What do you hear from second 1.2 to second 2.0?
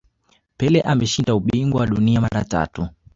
ubingwa wa